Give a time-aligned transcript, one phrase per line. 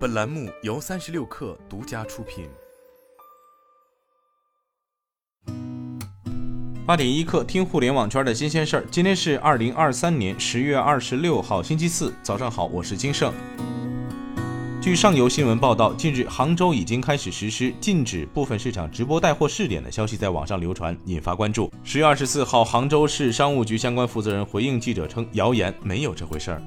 [0.00, 2.48] 本栏目由三十六氪独家出品。
[6.86, 8.86] 八点一刻，听互联网圈的新鲜事儿。
[8.90, 13.30] 今天是二零二三年十月二十六号，星期四，早上好，我是金盛。
[14.80, 21.70] 据上游新闻报道，近日杭州已经开始实施禁止部分市场直播带货试点的消息在网上流传，引发关注。
[21.84, 26.62] 十月二十四号，杭州市商务局相关负责人回应记者称，谣言没有这回事儿。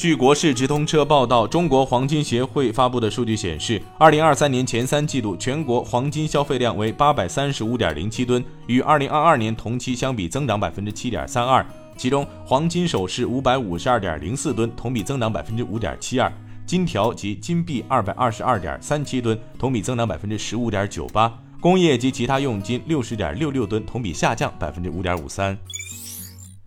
[0.00, 11.62] 据国事直通车报道，中国黄金协会发布的数据显示，二零二三年前三季度全国黄金消费量为八百三十五点零七吨，与二零二二年同期相比增长百分之七点三二。
[11.98, 16.32] 其中，黄金首饰五百五十二点零四吨，同比增长百分之五点七二；
[16.64, 25.54] 金条及金币二百二十二点三七吨，同比增长百分之十五点九八；工业及其他用金六十点六六吨，同比下降百分之五点五三。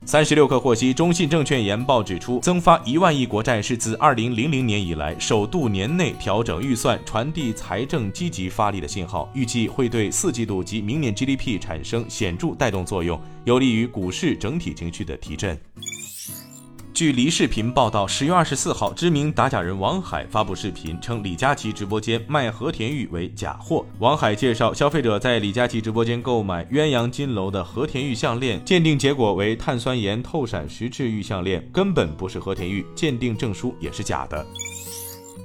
[0.06, 15.58] 三十六氪获悉，中信证券研报指出，增发一万亿国债是自二零零零年以来首度年内调整预算，传递财政积极发力的信号，预计会对四季度及明年 GDP 产生显著带动作用，有利于股市整体情绪的提振。
[16.94, 23.84] 据梨视频报道，十月二十四号，知名打假人王海发布视频，称李佳琦直播间卖和田玉为假货。
[23.98, 34.46] 王海介绍，消费者在李佳琦直播间购买鸳鸯金楼的和田玉项链，鉴定结果为碳酸盐透闪石质玉项链，根本不是和田玉，鉴定证书也是假的。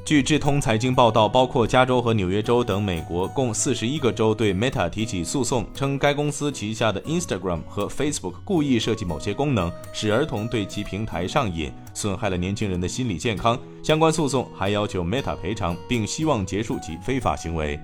[0.08, 13.60] 据智通财经报道，包括加州和纽约州等美国共四十一个州对 Meta 提起诉讼，称该公司旗下的 Instagram 和 Facebook 故意设计某些功能，使儿童对其平台上瘾，损害了年轻人的心理健康。
[13.82, 17.78] 相关诉讼还要求 Meta 赔偿，并希望结束其非法行为。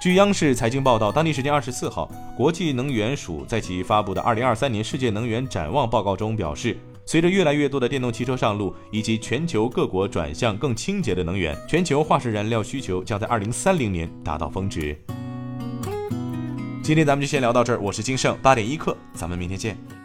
[0.00, 6.78] 据央视财经报道，当地时间二十四号，国际能源署在其发布的二零二三年世界能源展望报告中表示。
[7.06, 14.96] 随着越来越多的电动汽车上路，以及全球各国转向更清洁的能源，全球化石燃料需求将在二零三零年达到峰值。
[16.82, 20.03] 今天咱们就先聊到这儿，我是金盛八点一刻，咱们明天见。